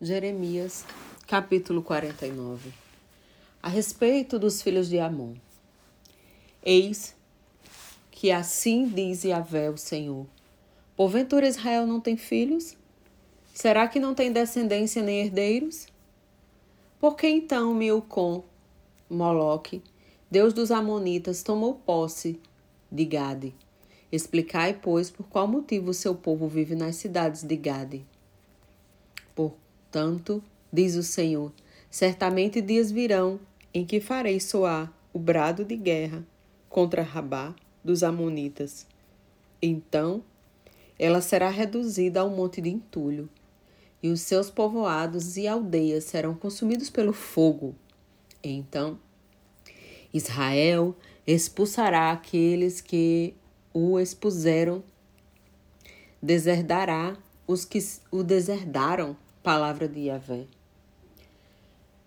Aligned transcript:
Jeremias, 0.00 0.84
capítulo 1.26 1.82
49 1.82 2.72
A 3.60 3.68
respeito 3.68 4.38
dos 4.38 4.62
filhos 4.62 4.88
de 4.88 5.00
Amon. 5.00 5.34
Eis 6.64 7.16
que 8.08 8.30
assim 8.30 8.86
diz 8.86 9.24
Yahvé 9.24 9.68
o 9.68 9.76
Senhor: 9.76 10.24
Porventura 10.94 11.48
Israel 11.48 11.84
não 11.84 12.00
tem 12.00 12.16
filhos? 12.16 12.76
Será 13.52 13.88
que 13.88 13.98
não 13.98 14.14
tem 14.14 14.30
descendência 14.30 15.02
nem 15.02 15.18
herdeiros? 15.18 15.88
Por 17.00 17.16
que 17.16 17.26
então 17.26 17.74
Milcom, 17.74 18.44
Moloque, 19.10 19.82
Deus 20.30 20.52
dos 20.52 20.70
Amonitas, 20.70 21.42
tomou 21.42 21.74
posse 21.74 22.40
de 22.88 23.04
Gade? 23.04 23.52
Explicai, 24.12 24.74
pois, 24.74 25.10
por 25.10 25.26
qual 25.26 25.48
motivo 25.48 25.90
o 25.90 25.94
seu 25.94 26.14
povo 26.14 26.46
vive 26.46 26.76
nas 26.76 26.94
cidades 26.94 27.42
de 27.42 27.56
Gade. 27.56 28.06
Portanto, 29.90 30.44
diz 30.70 30.96
o 30.96 31.02
Senhor, 31.02 31.50
certamente 31.90 32.60
dias 32.60 32.92
virão 32.92 33.40
em 33.72 33.86
que 33.86 34.00
farei 34.00 34.38
soar 34.38 34.92
o 35.14 35.18
brado 35.18 35.64
de 35.64 35.76
guerra 35.76 36.26
contra 36.68 37.00
Rabá 37.02 37.54
dos 37.82 38.02
Amonitas. 38.02 38.86
Então, 39.62 40.22
ela 40.98 41.22
será 41.22 41.48
reduzida 41.48 42.20
ao 42.20 42.28
monte 42.28 42.60
de 42.60 42.68
entulho, 42.68 43.30
e 44.02 44.10
os 44.10 44.20
seus 44.20 44.50
povoados 44.50 45.38
e 45.38 45.48
aldeias 45.48 46.04
serão 46.04 46.34
consumidos 46.34 46.90
pelo 46.90 47.14
fogo. 47.14 47.74
Então, 48.44 48.98
Israel 50.12 50.94
expulsará 51.26 52.12
aqueles 52.12 52.82
que 52.82 53.34
o 53.72 53.98
expuseram, 53.98 54.84
deserdará 56.20 57.16
os 57.46 57.64
que 57.64 57.78
o 58.10 58.22
deserdaram 58.22 59.16
palavra 59.48 59.88
de 59.88 60.00
Yahvé. 60.00 60.44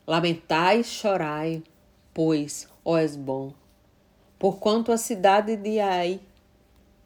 Lamentai 0.05 0.83
chorai, 0.83 1.63
pois, 2.13 2.67
ó 2.85 2.99
Esbom, 2.99 3.51
porquanto 4.37 4.91
a 4.91 4.97
cidade 4.97 5.57
de 5.57 5.79
Ai 5.79 6.19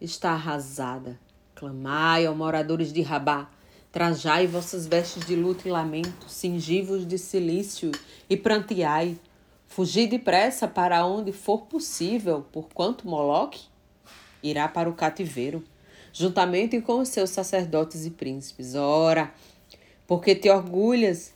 está 0.02 0.32
arrasada. 0.32 1.18
Clamai, 1.56 2.28
ó 2.28 2.36
moradores 2.36 2.92
de 2.92 3.02
Rabá, 3.02 3.50
trajai 3.94 4.46
vossas 4.46 4.86
vestes 4.86 5.26
de 5.26 5.38
luto 5.38 5.70
e 5.70 5.72
lamento, 5.72 6.28
cingivos 6.28 7.08
de 7.08 7.18
silício 7.18 7.94
e 8.30 8.36
pranteai. 8.36 9.18
Fugi 9.68 10.06
depressa 10.06 10.68
para 10.68 11.06
onde 11.06 11.32
for 11.32 11.62
possível, 11.62 12.46
porquanto 12.52 13.08
Moloque 13.08 13.68
irá 14.44 14.68
para 14.68 14.90
o 14.90 14.96
cativeiro, 14.96 15.64
juntamente 16.12 16.82
com 16.82 17.00
os 17.00 17.08
seus 17.08 17.30
sacerdotes 17.30 18.06
e 18.06 18.12
príncipes. 18.12 18.76
Ora, 18.76 19.34
porque 20.08 20.36
te 20.36 20.50
orgulhas 20.50 21.34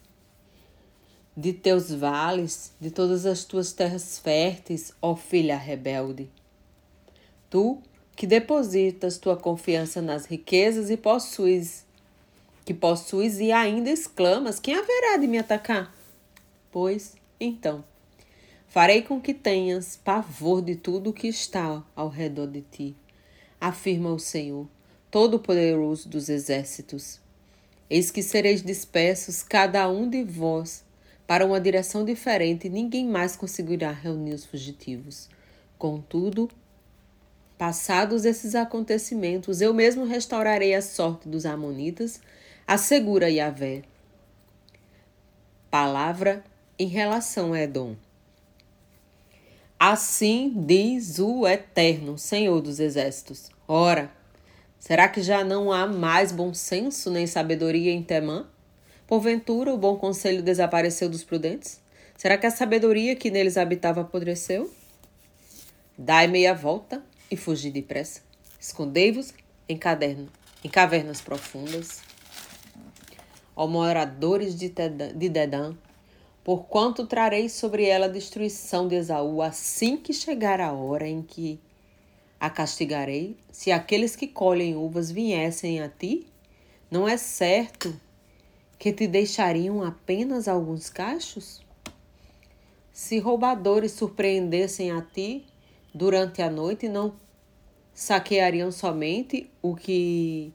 de 1.35 1.53
teus 1.53 1.91
vales, 1.91 2.73
de 2.79 2.91
todas 2.91 3.25
as 3.25 3.45
tuas 3.45 3.71
terras 3.71 4.19
férteis, 4.19 4.93
ó 5.01 5.15
filha 5.15 5.57
rebelde. 5.57 6.29
Tu 7.49 7.81
que 8.15 8.27
depositas 8.27 9.17
tua 9.17 9.37
confiança 9.37 10.01
nas 10.01 10.25
riquezas 10.25 10.89
e 10.89 10.97
possuis, 10.97 11.85
que 12.65 12.73
possuis 12.73 13.39
e 13.39 13.51
ainda 13.51 13.89
exclamas: 13.89 14.59
quem 14.59 14.75
haverá 14.75 15.15
de 15.15 15.25
me 15.25 15.37
atacar? 15.37 15.95
Pois, 16.69 17.15
então, 17.39 17.83
farei 18.67 19.01
com 19.01 19.21
que 19.21 19.33
tenhas 19.33 19.95
pavor 19.95 20.61
de 20.61 20.75
tudo 20.75 21.11
o 21.11 21.13
que 21.13 21.27
está 21.27 21.81
ao 21.95 22.09
redor 22.09 22.47
de 22.47 22.61
ti, 22.61 22.95
afirma 23.61 24.11
o 24.11 24.19
Senhor, 24.19 24.67
Todo-Poderoso 25.09 26.09
dos 26.09 26.27
Exércitos. 26.27 27.21
Eis 27.89 28.11
que 28.11 28.21
sereis 28.21 28.61
dispersos, 28.61 29.41
cada 29.41 29.89
um 29.89 30.07
de 30.07 30.23
vós, 30.23 30.83
para 31.25 31.45
uma 31.45 31.59
direção 31.59 32.05
diferente, 32.05 32.67
e 32.67 32.69
ninguém 32.69 33.07
mais 33.07 33.35
conseguirá 33.35 33.91
reunir 33.91 34.33
os 34.33 34.45
fugitivos. 34.45 35.29
Contudo, 35.77 36.49
passados 37.57 38.25
esses 38.25 38.55
acontecimentos, 38.55 39.59
eu 39.61 39.73
mesmo 39.73 40.05
restaurarei 40.05 40.75
a 40.75 40.81
sorte 40.81 41.27
dos 41.27 41.45
Amonitas, 41.45 42.21
assegura 42.67 43.29
Yahvé. 43.29 43.81
Palavra 45.71 46.43
em 46.77 46.87
relação 46.87 47.53
a 47.53 47.61
Edom. 47.61 47.95
Assim 49.79 50.53
diz 50.65 51.19
o 51.19 51.47
Eterno, 51.47 52.17
Senhor 52.17 52.61
dos 52.61 52.79
Exércitos. 52.79 53.49
Ora, 53.67 54.11
Será 54.79 55.09
que 55.09 55.21
já 55.21 55.43
não 55.43 55.71
há 55.71 55.85
mais 55.85 56.31
bom 56.31 56.53
senso 56.53 57.11
nem 57.11 57.27
sabedoria 57.27 57.91
em 57.91 58.01
Temã? 58.01 58.47
Porventura 59.05 59.73
o 59.73 59.77
bom 59.77 59.97
conselho 59.97 60.41
desapareceu 60.41 61.09
dos 61.09 61.23
prudentes? 61.23 61.81
Será 62.15 62.37
que 62.37 62.45
a 62.45 62.51
sabedoria 62.51 63.15
que 63.15 63.29
neles 63.29 63.57
habitava 63.57 64.01
apodreceu? 64.01 64.73
Dai 65.97 66.27
meia 66.27 66.53
volta 66.53 67.03
e 67.29 67.35
fugi 67.35 67.69
depressa. 67.69 68.21
Escondei-vos 68.59 69.33
em 69.67 69.77
em 70.63 70.69
cavernas 70.69 71.21
profundas. 71.21 72.01
Ó 73.55 73.67
moradores 73.67 74.55
de, 74.55 74.69
de 74.69 75.29
Dedã, 75.29 75.73
porquanto 76.43 77.05
trarei 77.05 77.49
sobre 77.49 77.85
ela 77.85 78.05
a 78.05 78.09
destruição 78.09 78.87
de 78.87 78.95
Esaú 78.95 79.41
assim 79.41 79.97
que 79.97 80.13
chegar 80.13 80.61
a 80.61 80.71
hora 80.71 81.07
em 81.07 81.21
que 81.21 81.59
a 82.39 82.49
castigarei 82.49 83.35
se 83.51 83.71
aqueles 83.71 84.15
que 84.15 84.27
colhem 84.27 84.75
uvas 84.75 85.11
viessem 85.11 85.81
a 85.81 85.89
ti? 85.89 86.27
Não 86.89 87.07
é 87.07 87.17
certo 87.17 87.99
que 88.77 88.93
te 88.93 89.07
deixariam 89.07 89.83
apenas 89.83 90.47
alguns 90.47 90.89
cachos? 90.89 91.61
Se 92.91 93.19
roubadores 93.19 93.91
surpreendessem 93.91 94.91
a 94.91 95.01
ti 95.01 95.45
durante 95.93 96.41
a 96.41 96.49
noite, 96.49 96.87
não 96.87 97.13
saqueariam 97.93 98.71
somente 98.71 99.49
o 99.61 99.75
que 99.75 100.53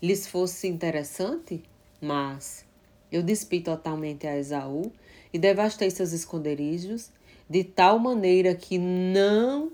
lhes 0.00 0.26
fosse 0.26 0.66
interessante? 0.66 1.62
Mas 2.00 2.64
eu 3.12 3.22
despi 3.22 3.60
totalmente 3.60 4.26
a 4.26 4.36
Esaú 4.36 4.92
e 5.32 5.38
devastei 5.38 5.90
seus 5.90 6.12
esconderijos 6.12 7.10
de 7.48 7.64
tal 7.64 7.98
maneira 7.98 8.54
que 8.54 8.78
não 8.78 9.72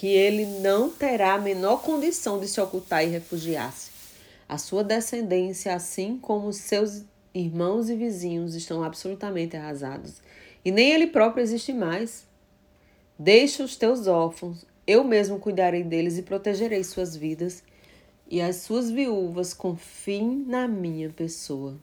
que 0.00 0.06
ele 0.06 0.46
não 0.46 0.88
terá 0.88 1.34
a 1.34 1.38
menor 1.38 1.82
condição 1.82 2.40
de 2.40 2.48
se 2.48 2.58
ocultar 2.58 3.04
e 3.04 3.08
refugiar-se. 3.08 3.90
A 4.48 4.56
sua 4.56 4.82
descendência, 4.82 5.74
assim 5.74 6.16
como 6.16 6.54
seus 6.54 7.02
irmãos 7.34 7.90
e 7.90 7.94
vizinhos, 7.94 8.54
estão 8.54 8.82
absolutamente 8.82 9.58
arrasados, 9.58 10.22
e 10.64 10.70
nem 10.70 10.90
ele 10.92 11.08
próprio 11.08 11.42
existe 11.42 11.74
mais. 11.74 12.26
Deixa 13.18 13.62
os 13.62 13.76
teus 13.76 14.06
órfãos, 14.06 14.64
eu 14.86 15.04
mesmo 15.04 15.38
cuidarei 15.38 15.84
deles 15.84 16.16
e 16.16 16.22
protegerei 16.22 16.82
suas 16.82 17.14
vidas, 17.14 17.62
e 18.26 18.40
as 18.40 18.56
suas 18.56 18.90
viúvas 18.90 19.52
confiem 19.52 20.46
na 20.48 20.66
minha 20.66 21.10
pessoa. 21.10 21.76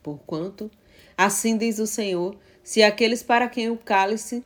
Porquanto, 0.00 0.70
assim 1.18 1.58
diz 1.58 1.80
o 1.80 1.88
Senhor, 1.88 2.36
se 2.62 2.84
aqueles 2.84 3.24
para 3.24 3.48
quem 3.48 3.68
o 3.68 3.76
cálice 3.76 4.44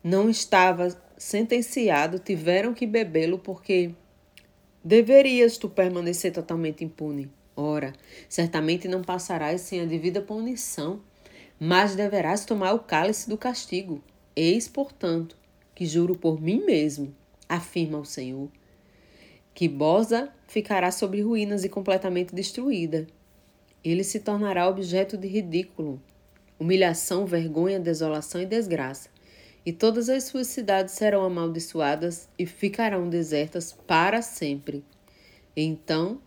não 0.00 0.30
estava 0.30 0.96
sentenciado 1.24 2.18
tiveram 2.18 2.74
que 2.74 2.86
bebê-lo 2.86 3.38
porque 3.38 3.92
deverias 4.84 5.56
tu 5.56 5.70
permanecer 5.70 6.30
totalmente 6.30 6.84
impune. 6.84 7.30
Ora, 7.56 7.94
certamente 8.28 8.86
não 8.88 9.00
passarás 9.00 9.62
sem 9.62 9.80
a 9.80 9.86
devida 9.86 10.20
punição, 10.20 11.00
mas 11.58 11.96
deverás 11.96 12.44
tomar 12.44 12.74
o 12.74 12.80
cálice 12.80 13.26
do 13.26 13.38
castigo. 13.38 14.04
Eis, 14.36 14.68
portanto, 14.68 15.34
que 15.74 15.86
juro 15.86 16.14
por 16.14 16.42
mim 16.42 16.62
mesmo, 16.62 17.14
afirma 17.48 17.98
o 17.98 18.04
Senhor, 18.04 18.50
que 19.54 19.66
Bosa 19.66 20.30
ficará 20.46 20.90
sobre 20.92 21.22
ruínas 21.22 21.64
e 21.64 21.70
completamente 21.70 22.34
destruída. 22.34 23.06
Ele 23.82 24.04
se 24.04 24.20
tornará 24.20 24.68
objeto 24.68 25.16
de 25.16 25.26
ridículo, 25.26 26.02
humilhação, 26.58 27.24
vergonha, 27.24 27.80
desolação 27.80 28.42
e 28.42 28.46
desgraça 28.46 29.13
e 29.64 29.72
todas 29.72 30.08
as 30.08 30.24
suas 30.24 30.46
cidades 30.48 30.94
serão 30.94 31.24
amaldiçoadas 31.24 32.28
e 32.38 32.44
ficarão 32.44 33.08
desertas 33.08 33.72
para 33.86 34.20
sempre. 34.20 34.84
Então, 35.56 36.20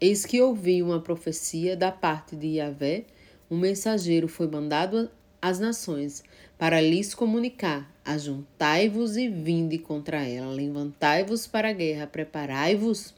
eis 0.00 0.26
que 0.26 0.40
ouvi 0.40 0.82
uma 0.82 1.00
profecia 1.00 1.76
da 1.76 1.90
parte 1.90 2.36
de 2.36 2.58
Yahvé, 2.58 3.04
um 3.50 3.56
mensageiro 3.56 4.28
foi 4.28 4.46
mandado 4.46 5.10
às 5.40 5.58
nações 5.58 6.22
para 6.58 6.80
lhes 6.80 7.14
comunicar: 7.14 7.90
Ajuntai-vos 8.04 9.16
e 9.16 9.28
vinde 9.28 9.78
contra 9.78 10.22
ela, 10.22 10.52
levantai-vos 10.52 11.46
para 11.46 11.70
a 11.70 11.72
guerra, 11.72 12.06
preparai-vos 12.06 13.14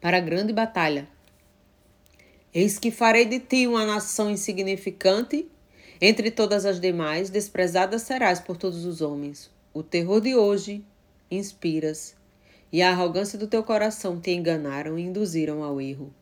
para 0.00 0.18
a 0.18 0.20
grande 0.20 0.52
batalha. 0.52 1.08
Eis 2.54 2.78
que 2.78 2.90
farei 2.90 3.24
de 3.24 3.40
ti 3.40 3.66
uma 3.66 3.86
nação 3.86 4.30
insignificante 4.30 5.48
entre 6.04 6.32
todas 6.32 6.66
as 6.66 6.80
demais, 6.80 7.30
desprezada 7.30 7.96
serás 7.96 8.40
por 8.40 8.56
todos 8.56 8.84
os 8.84 9.00
homens. 9.00 9.48
O 9.72 9.84
terror 9.84 10.20
de 10.20 10.34
hoje 10.34 10.84
inspiras, 11.30 12.16
e 12.72 12.82
a 12.82 12.90
arrogância 12.90 13.38
do 13.38 13.46
teu 13.46 13.62
coração 13.62 14.18
te 14.18 14.32
enganaram 14.32 14.98
e 14.98 15.02
induziram 15.02 15.62
ao 15.62 15.80
erro. 15.80 16.12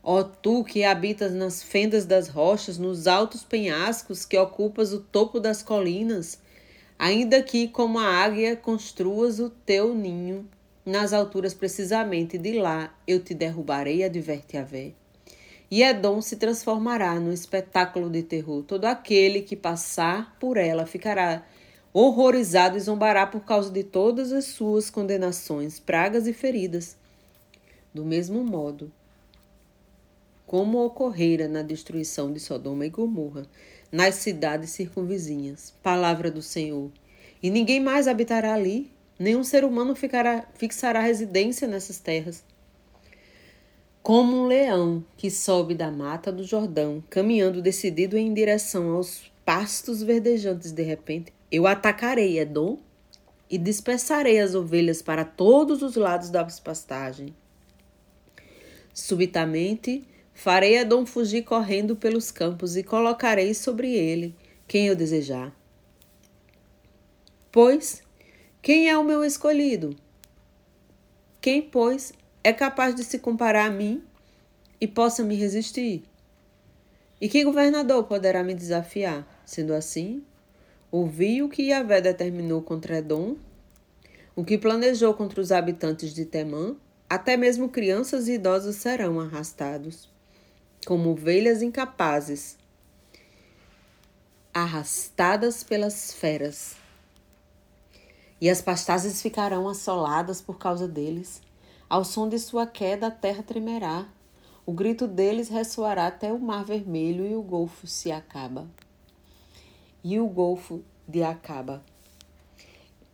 Ó 0.00 0.22
tu 0.22 0.62
que 0.62 0.84
habitas 0.84 1.32
nas 1.32 1.60
fendas 1.60 2.06
das 2.06 2.28
rochas, 2.28 2.78
nos 2.78 3.08
altos 3.08 3.42
penhascos 3.42 4.24
que 4.24 4.38
ocupas 4.38 4.92
o 4.92 5.00
topo 5.00 5.40
das 5.40 5.60
colinas, 5.60 6.38
ainda 6.96 7.42
que 7.42 7.66
como 7.66 7.98
a 7.98 8.06
águia 8.06 8.54
construas 8.54 9.40
o 9.40 9.50
teu 9.50 9.92
ninho 9.92 10.48
nas 10.86 11.12
alturas 11.12 11.52
precisamente 11.52 12.38
de 12.38 12.52
lá 12.60 12.94
eu 13.08 13.18
te 13.18 13.34
derrubarei, 13.34 14.04
adverte 14.04 14.56
Vé. 14.62 14.99
E 15.70 15.82
Edom 15.82 16.20
se 16.20 16.36
transformará 16.36 17.20
num 17.20 17.32
espetáculo 17.32 18.10
de 18.10 18.22
terror. 18.22 18.64
Todo 18.64 18.86
aquele 18.86 19.42
que 19.42 19.54
passar 19.54 20.36
por 20.40 20.56
ela 20.56 20.84
ficará 20.84 21.44
horrorizado 21.92 22.76
e 22.76 22.80
zombará 22.80 23.26
por 23.26 23.42
causa 23.42 23.70
de 23.70 23.84
todas 23.84 24.32
as 24.32 24.46
suas 24.46 24.90
condenações, 24.90 25.78
pragas 25.78 26.26
e 26.26 26.32
feridas. 26.32 26.96
Do 27.94 28.04
mesmo 28.04 28.42
modo, 28.42 28.90
como 30.46 30.84
ocorrera 30.84 31.46
na 31.46 31.62
destruição 31.62 32.32
de 32.32 32.40
Sodoma 32.40 32.84
e 32.84 32.90
Gomorra, 32.90 33.46
nas 33.92 34.16
cidades 34.16 34.70
circunvizinhas. 34.70 35.72
Palavra 35.82 36.30
do 36.30 36.42
Senhor. 36.42 36.90
E 37.40 37.50
ninguém 37.50 37.80
mais 37.80 38.08
habitará 38.08 38.54
ali, 38.54 38.90
nenhum 39.18 39.44
ser 39.44 39.64
humano 39.64 39.94
ficará, 39.94 40.46
fixará 40.54 41.00
residência 41.00 41.68
nessas 41.68 42.00
terras. 42.00 42.44
Como 44.10 44.38
um 44.38 44.46
leão 44.48 45.04
que 45.16 45.30
sobe 45.30 45.72
da 45.72 45.88
mata 45.88 46.32
do 46.32 46.42
Jordão, 46.42 47.00
caminhando 47.08 47.62
decidido 47.62 48.18
em 48.18 48.34
direção 48.34 48.90
aos 48.96 49.30
pastos 49.44 50.02
verdejantes 50.02 50.72
de 50.72 50.82
repente, 50.82 51.32
eu 51.48 51.64
atacarei 51.64 52.40
Edom 52.40 52.80
e 53.48 53.56
dispersarei 53.56 54.40
as 54.40 54.52
ovelhas 54.52 55.00
para 55.00 55.24
todos 55.24 55.80
os 55.80 55.94
lados 55.94 56.28
das 56.28 56.58
pastagens. 56.58 57.30
Subitamente, 58.92 60.02
Farei 60.34 60.78
Edom 60.78 61.06
fugir 61.06 61.44
correndo 61.44 61.94
pelos 61.94 62.32
campos 62.32 62.76
e 62.76 62.82
colocarei 62.82 63.54
sobre 63.54 63.94
ele 63.94 64.34
quem 64.66 64.88
eu 64.88 64.96
desejar. 64.96 65.56
Pois, 67.52 68.02
quem 68.60 68.88
é 68.88 68.98
o 68.98 69.04
meu 69.04 69.22
escolhido? 69.24 69.94
Quem, 71.40 71.62
pois, 71.62 72.12
é 72.42 72.52
capaz 72.52 72.94
de 72.94 73.04
se 73.04 73.18
comparar 73.18 73.66
a 73.66 73.70
mim 73.70 74.02
e 74.80 74.86
possa 74.86 75.22
me 75.22 75.34
resistir? 75.36 76.04
E 77.20 77.28
que 77.28 77.44
governador 77.44 78.04
poderá 78.04 78.42
me 78.42 78.54
desafiar? 78.54 79.26
Sendo 79.44 79.74
assim, 79.74 80.24
ouvi 80.90 81.42
o 81.42 81.48
que 81.48 81.64
Yahvé 81.64 82.00
determinou 82.00 82.62
contra 82.62 82.98
Edom, 82.98 83.36
o 84.34 84.44
que 84.44 84.56
planejou 84.56 85.12
contra 85.12 85.40
os 85.40 85.52
habitantes 85.52 86.14
de 86.14 86.24
Temã, 86.24 86.76
até 87.08 87.36
mesmo 87.36 87.68
crianças 87.68 88.28
e 88.28 88.34
idosos 88.34 88.76
serão 88.76 89.20
arrastados 89.20 90.08
como 90.86 91.10
ovelhas 91.10 91.62
incapazes, 91.62 92.56
arrastadas 94.52 95.62
pelas 95.62 96.12
feras. 96.12 96.76
E 98.40 98.48
as 98.48 98.62
pastagens 98.62 99.20
ficarão 99.20 99.68
assoladas 99.68 100.40
por 100.40 100.58
causa 100.58 100.88
deles. 100.88 101.42
Ao 101.90 102.04
som 102.04 102.28
de 102.28 102.38
sua 102.38 102.68
queda, 102.68 103.08
a 103.08 103.10
terra 103.10 103.42
tremerá. 103.42 104.06
O 104.64 104.72
grito 104.72 105.08
deles 105.08 105.48
ressoará 105.48 106.06
até 106.06 106.32
o 106.32 106.38
mar 106.38 106.64
vermelho 106.64 107.26
e 107.26 107.34
o 107.34 107.42
golfo 107.42 107.88
se 107.88 108.12
acaba. 108.12 108.68
E 110.04 110.20
o 110.20 110.28
golfo 110.28 110.84
de 111.08 111.24
Acaba. 111.24 111.84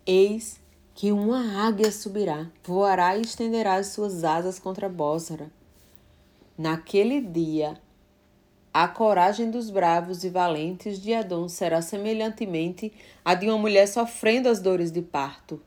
Eis 0.06 0.60
que 0.94 1.10
uma 1.10 1.66
águia 1.66 1.90
subirá, 1.90 2.50
voará 2.62 3.16
e 3.16 3.22
estenderá 3.22 3.76
as 3.76 3.88
suas 3.88 4.22
asas 4.22 4.58
contra 4.58 4.88
Bósra 4.88 5.50
Naquele 6.58 7.20
dia, 7.20 7.78
a 8.72 8.88
coragem 8.88 9.50
dos 9.50 9.68
bravos 9.68 10.24
e 10.24 10.30
valentes 10.30 10.98
de 10.98 11.12
Edom 11.12 11.48
será 11.48 11.82
semelhantemente 11.82 12.92
a 13.22 13.34
de 13.34 13.46
uma 13.46 13.58
mulher 13.58 13.86
sofrendo 13.86 14.48
as 14.48 14.60
dores 14.60 14.90
de 14.90 15.02
parto. 15.02 15.60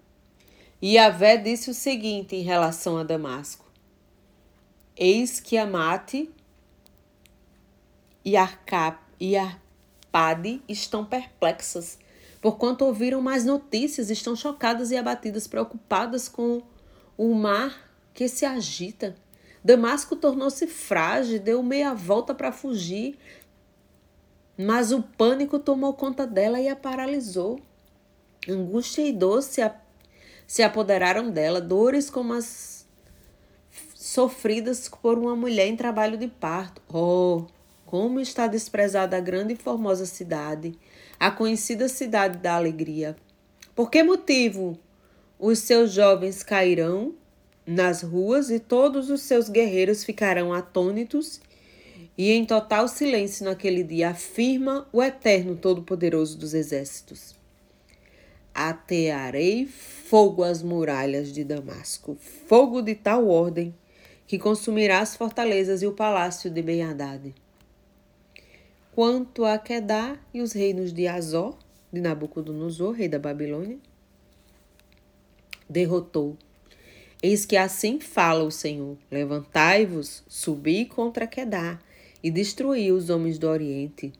E 0.82 0.98
Avé 0.98 1.36
disse 1.36 1.70
o 1.70 1.74
seguinte 1.74 2.36
em 2.36 2.42
relação 2.42 2.98
a 2.98 3.04
Damasco: 3.04 3.66
Eis 4.96 5.40
que 5.40 5.58
Amate 5.58 6.30
e 8.24 8.38
Arpade 9.36 10.62
estão 10.70 11.04
perplexas, 11.04 12.00
porquanto 12.42 12.86
ouviram 12.86 13.22
mais 13.22 13.44
notícias, 13.44 14.10
estão 14.10 14.36
chocadas 14.36 14.92
e 14.92 14.98
abatidas, 14.98 15.48
preocupadas 15.48 16.30
com 16.30 16.62
o 17.18 17.34
mar 17.34 17.92
que 18.14 18.30
se 18.30 18.46
agita. 18.46 19.16
Damasco 19.62 20.16
tornou-se 20.16 20.66
frágil, 20.68 21.42
deu 21.42 21.62
meia 21.62 21.94
volta 21.94 22.34
para 22.34 22.54
fugir, 22.54 23.20
mas 24.58 24.94
o 24.94 25.02
pânico 25.02 25.60
tomou 25.60 25.94
conta 25.94 26.26
dela 26.26 26.60
e 26.62 26.70
a 26.70 26.76
paralisou. 26.76 27.60
Angústia 28.48 29.02
e 29.02 29.12
dor 29.12 29.42
se, 29.42 29.62
se 30.50 30.64
apoderaram 30.64 31.30
dela, 31.30 31.62
dores 31.62 32.10
como 32.10 32.34
as 32.34 32.84
sofridas 33.94 34.90
por 34.90 35.16
uma 35.20 35.36
mulher 35.36 35.68
em 35.68 35.76
trabalho 35.76 36.18
de 36.18 36.28
parto. 36.28 36.82
Oh, 36.92 37.46
como 37.86 38.20
está 38.20 38.48
desprezada 38.48 39.16
a 39.16 39.20
grande 39.20 39.54
e 39.54 39.56
formosa 39.56 40.08
cidade, 40.08 40.74
a 41.20 41.30
conhecida 41.30 41.88
cidade 41.88 42.40
da 42.40 42.56
alegria. 42.56 43.16
Por 43.76 43.92
que 43.92 44.02
motivo 44.02 44.76
os 45.38 45.60
seus 45.60 45.92
jovens 45.92 46.42
cairão 46.42 47.14
nas 47.64 48.02
ruas 48.02 48.50
e 48.50 48.60
todos 48.60 49.12
os 49.12 49.22
seus 49.22 49.50
guerreiros 49.50 50.04
ficarão 50.04 50.52
atônitos 50.52 51.40
e 52.18 52.32
em 52.32 52.44
total 52.44 52.88
silêncio 52.88 53.46
naquele 53.46 53.84
dia, 53.84 54.10
afirma 54.10 54.90
o 54.92 55.04
Eterno 55.04 55.56
Todo-Poderoso 55.56 56.40
dos 56.40 56.56
Exércitos. 56.56 57.36
Atearei 58.52 59.70
fogo 60.10 60.44
às 60.44 60.64
muralhas 60.64 61.32
de 61.32 61.44
Damasco, 61.44 62.18
fogo 62.48 62.82
de 62.82 62.96
tal 62.96 63.28
ordem 63.28 63.76
que 64.26 64.40
consumirá 64.40 65.02
as 65.02 65.16
fortalezas 65.16 65.84
e 65.84 65.86
o 65.86 65.94
palácio 65.94 66.50
de 66.50 66.64
Ben-Hadad. 66.64 67.32
Quanto 68.92 69.46
a 69.46 69.60
Kedá 69.60 70.18
e 70.34 70.42
os 70.42 70.52
reinos 70.52 70.92
de 70.92 71.08
Azor, 71.08 71.56
de 71.94 72.02
Nabucodonosor, 72.02 72.94
rei 72.94 73.08
da 73.08 73.20
Babilônia, 73.20 73.78
derrotou 75.70 76.36
Eis 77.22 77.46
que 77.46 77.56
assim 77.56 78.00
fala 78.00 78.44
o 78.44 78.50
Senhor: 78.50 78.98
Levantai-vos, 79.12 80.24
subi 80.28 80.86
contra 80.86 81.28
Quedá, 81.28 81.78
e 82.24 82.32
destruí 82.32 82.92
os 82.92 83.12
homens 83.12 83.38
do 83.38 83.48
Oriente. 83.48 84.12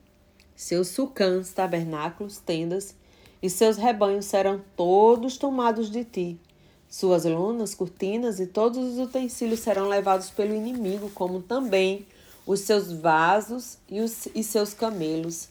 Seus 0.54 0.86
sucãs, 0.86 1.52
tabernáculos, 1.52 2.38
tendas 2.38 2.94
e 3.42 3.48
seus 3.48 3.76
rebanhos 3.76 4.26
serão 4.26 4.60
todos 4.76 5.36
tomados 5.36 5.90
de 5.90 6.04
ti. 6.04 6.40
Suas 6.88 7.24
lonas, 7.24 7.74
cortinas 7.74 8.40
e 8.40 8.46
todos 8.46 8.78
os 8.78 8.98
utensílios 8.98 9.60
serão 9.60 9.88
levados 9.88 10.30
pelo 10.30 10.54
inimigo, 10.54 11.10
como 11.14 11.40
também 11.40 12.04
os 12.46 12.60
seus 12.60 12.92
vasos 12.92 13.78
e, 13.88 14.00
os, 14.00 14.26
e 14.34 14.42
seus 14.42 14.74
camelos. 14.74 15.48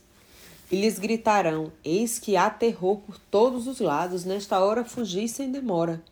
E 0.70 0.82
lhes 0.82 1.00
gritarão: 1.00 1.72
Eis 1.84 2.20
que 2.20 2.36
há 2.36 2.50
terror 2.50 2.98
por 2.98 3.18
todos 3.32 3.68
os 3.68 3.80
lados, 3.80 4.26
nesta 4.26 4.60
hora 4.60 4.84
fugi 4.84 5.28
sem 5.28 5.52
demora. 5.52 6.04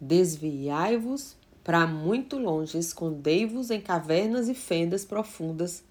Desviai-vos 0.00 1.36
para 1.62 1.86
muito 1.86 2.38
longe, 2.38 2.76
escondei-vos 2.76 3.70
em 3.70 3.80
cavernas 3.80 4.48
e 4.48 4.54
fendas 4.54 5.04
profundas, 5.04 5.82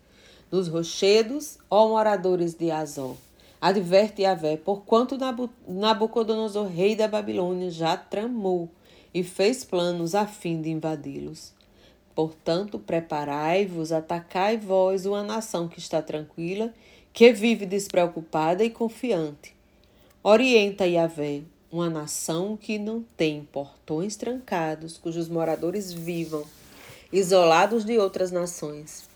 nos 0.52 0.68
rochedos, 0.68 1.58
ó 1.70 1.88
moradores 1.90 2.54
de 2.54 2.70
Azó. 2.70 3.16
Adverte 3.64 4.24
Yahvé, 4.24 4.58
porquanto 4.58 5.18
Nabucodonosor, 5.66 6.68
rei 6.68 6.98
da 6.98 7.08
Babilônia, 7.08 7.72
já 7.72 7.96
tramou 7.96 8.70
e 9.14 9.24
fez 9.24 9.64
planos 9.64 10.14
a 10.14 10.28
fim 10.28 10.62
de 10.62 10.70
invadi-los. 10.70 11.54
Portanto, 12.14 12.78
preparai-vos, 12.78 13.94
atacai 13.94 14.58
vós 14.58 15.06
uma 15.06 15.24
nação 15.24 15.70
que 15.70 15.80
está 15.80 16.02
tranquila, 16.02 16.74
que 17.14 17.32
vive 17.32 17.66
despreocupada 17.66 18.66
e 18.66 18.70
confiante. 18.70 19.56
Orienta 20.22 20.86
Yahvé, 20.86 21.44
uma 21.72 21.90
nação 21.90 22.58
que 22.58 22.78
não 22.78 23.02
tem 23.16 23.48
portões 23.50 24.18
trancados, 24.18 24.98
cujos 24.98 25.30
moradores 25.30 25.94
vivam 25.94 26.44
isolados 27.14 27.86
de 27.86 27.98
outras 27.98 28.30
nações. 28.30 29.08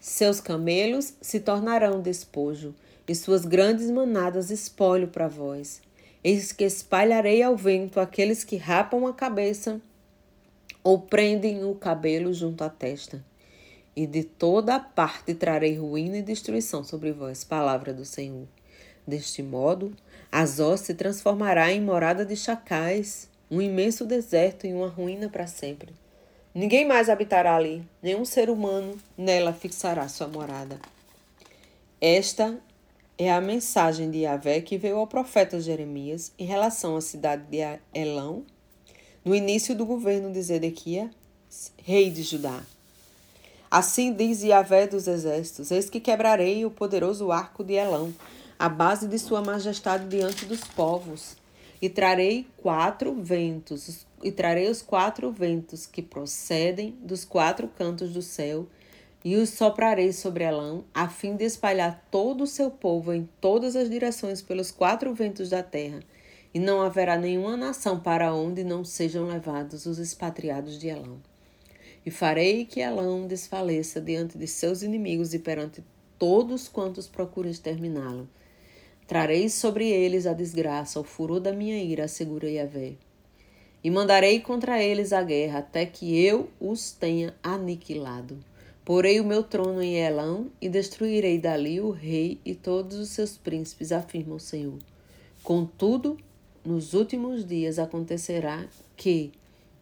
Seus 0.00 0.40
camelos 0.40 1.12
se 1.20 1.38
tornarão 1.38 2.00
despojo, 2.00 2.74
e 3.08 3.14
suas 3.14 3.46
grandes 3.46 3.90
manadas 3.90 4.50
espólio 4.50 5.08
para 5.08 5.26
vós. 5.26 5.80
Eis 6.22 6.52
que 6.52 6.64
espalharei 6.64 7.42
ao 7.42 7.56
vento 7.56 7.98
aqueles 7.98 8.44
que 8.44 8.56
rapam 8.56 9.06
a 9.06 9.14
cabeça 9.14 9.80
ou 10.84 11.00
prendem 11.00 11.64
o 11.64 11.74
cabelo 11.74 12.32
junto 12.34 12.62
à 12.62 12.68
testa. 12.68 13.24
E 13.96 14.06
de 14.06 14.22
toda 14.22 14.74
a 14.74 14.80
parte 14.80 15.34
trarei 15.34 15.76
ruína 15.76 16.18
e 16.18 16.22
destruição 16.22 16.84
sobre 16.84 17.10
vós. 17.10 17.42
Palavra 17.42 17.92
do 17.92 18.04
Senhor. 18.04 18.46
Deste 19.06 19.42
modo, 19.42 19.92
Azó 20.30 20.76
se 20.76 20.92
transformará 20.92 21.72
em 21.72 21.80
morada 21.80 22.24
de 22.24 22.36
chacais, 22.36 23.28
um 23.50 23.62
imenso 23.62 24.04
deserto 24.04 24.66
e 24.66 24.74
uma 24.74 24.88
ruína 24.88 25.28
para 25.28 25.46
sempre. 25.46 25.94
Ninguém 26.54 26.86
mais 26.86 27.08
habitará 27.08 27.56
ali, 27.56 27.82
nenhum 28.02 28.24
ser 28.24 28.50
humano 28.50 28.96
nela 29.16 29.52
fixará 29.52 30.06
sua 30.08 30.28
morada. 30.28 30.78
Esta 32.00 32.58
é 33.18 33.32
a 33.32 33.40
mensagem 33.40 34.12
de 34.12 34.18
Yahvé 34.18 34.60
que 34.60 34.78
veio 34.78 34.98
ao 34.98 35.06
profeta 35.06 35.60
Jeremias 35.60 36.32
em 36.38 36.44
relação 36.44 36.96
à 36.96 37.00
cidade 37.00 37.42
de 37.50 37.58
Elão, 37.92 38.44
no 39.24 39.34
início 39.34 39.74
do 39.74 39.84
governo 39.84 40.32
de 40.32 40.40
Zedequia, 40.40 41.10
rei 41.82 42.10
de 42.10 42.22
Judá. 42.22 42.62
Assim 43.68 44.12
diz 44.14 44.42
Yahvé 44.42 44.86
dos 44.86 45.08
exércitos: 45.08 45.72
Eis 45.72 45.90
que 45.90 45.98
quebrarei 45.98 46.64
o 46.64 46.70
poderoso 46.70 47.32
arco 47.32 47.64
de 47.64 47.74
Elão, 47.74 48.14
a 48.56 48.68
base 48.68 49.08
de 49.08 49.18
sua 49.18 49.42
majestade 49.42 50.06
diante 50.06 50.46
dos 50.46 50.60
povos, 50.60 51.36
e 51.82 51.88
trarei 51.88 52.46
quatro 52.56 53.12
ventos, 53.20 54.06
e 54.22 54.30
trarei 54.30 54.70
os 54.70 54.80
quatro 54.80 55.32
ventos 55.32 55.86
que 55.86 56.02
procedem 56.02 56.96
dos 57.00 57.24
quatro 57.24 57.66
cantos 57.66 58.12
do 58.12 58.22
céu, 58.22 58.66
e 59.24 59.36
os 59.36 59.50
soprarei 59.50 60.12
sobre 60.12 60.44
Elão, 60.44 60.84
a 60.94 61.08
fim 61.08 61.34
de 61.34 61.44
espalhar 61.44 62.06
todo 62.10 62.44
o 62.44 62.46
seu 62.46 62.70
povo 62.70 63.12
em 63.12 63.28
todas 63.40 63.74
as 63.74 63.90
direções 63.90 64.40
pelos 64.40 64.70
quatro 64.70 65.12
ventos 65.12 65.50
da 65.50 65.62
terra, 65.62 66.00
e 66.54 66.58
não 66.58 66.80
haverá 66.80 67.16
nenhuma 67.16 67.56
nação 67.56 67.98
para 68.00 68.32
onde 68.32 68.64
não 68.64 68.84
sejam 68.84 69.26
levados 69.26 69.86
os 69.86 69.98
expatriados 69.98 70.78
de 70.78 70.88
Elão. 70.88 71.18
E 72.06 72.10
farei 72.10 72.64
que 72.64 72.80
Elão 72.80 73.26
desfaleça 73.26 74.00
diante 74.00 74.38
de 74.38 74.46
seus 74.46 74.82
inimigos 74.82 75.34
e 75.34 75.38
perante 75.38 75.82
todos 76.18 76.68
quantos 76.68 77.06
procuram 77.06 77.50
exterminá-lo. 77.50 78.28
Trarei 79.06 79.48
sobre 79.48 79.88
eles 79.88 80.26
a 80.26 80.32
desgraça, 80.32 81.00
o 81.00 81.04
furor 81.04 81.40
da 81.40 81.52
minha 81.52 81.82
ira, 81.82 82.04
assegura 82.04 82.48
Yahvé. 82.48 82.92
E 83.82 83.90
mandarei 83.90 84.40
contra 84.40 84.82
eles 84.82 85.12
a 85.12 85.22
guerra, 85.22 85.60
até 85.60 85.86
que 85.86 86.18
eu 86.18 86.50
os 86.60 86.92
tenha 86.92 87.34
aniquilado. 87.42 88.38
Porei 88.88 89.20
o 89.20 89.24
meu 89.24 89.42
trono 89.42 89.82
em 89.82 89.96
Elão 89.96 90.50
e 90.58 90.66
destruirei 90.66 91.38
dali 91.38 91.78
o 91.78 91.90
rei 91.90 92.40
e 92.42 92.54
todos 92.54 92.96
os 92.96 93.10
seus 93.10 93.36
príncipes, 93.36 93.92
afirma 93.92 94.36
o 94.36 94.40
Senhor. 94.40 94.78
Contudo, 95.42 96.16
nos 96.64 96.94
últimos 96.94 97.44
dias 97.44 97.78
acontecerá 97.78 98.66
que 98.96 99.30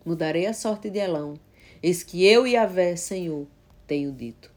mudarei 0.04 0.46
a 0.46 0.52
sorte 0.52 0.90
de 0.90 0.98
Elão 0.98 1.38
Eis 1.80 2.02
que 2.02 2.26
eu, 2.26 2.48
e 2.48 2.54
Yahvé, 2.54 2.96
Senhor, 2.96 3.46
tenho 3.86 4.10
dito. 4.10 4.50